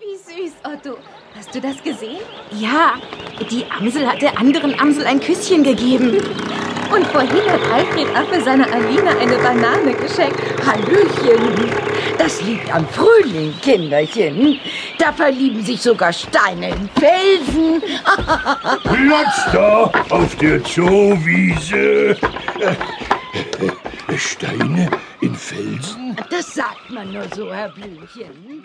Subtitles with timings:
[0.00, 0.98] Wie süß, oh, Otto.
[1.36, 2.20] Hast du das gesehen?
[2.50, 2.94] Ja,
[3.50, 6.20] die Amsel hat der anderen Amsel ein Küsschen gegeben.
[6.92, 10.38] Und vorhin hat Alfred Affe seiner Alina eine Banane geschenkt.
[10.66, 11.70] Hallöchen.
[12.18, 14.60] Das liegt am Frühling, Kinderchen.
[14.98, 17.82] Da verlieben sich sogar Steine in Felsen.
[18.82, 22.16] Platz da auf der Zoowiese.
[24.16, 24.90] Steine
[25.20, 26.16] in Felsen?
[26.30, 28.62] Das sagt man nur so, Herr Blümchen.